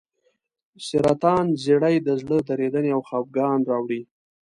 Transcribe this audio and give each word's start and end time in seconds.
سرطان 0.87 1.45
زیړی 1.63 1.95
د 2.07 2.09
زړه 2.21 2.37
درېدنې 2.49 2.89
او 2.95 3.01
خپګان 3.07 3.59
راوړي. 3.69 4.01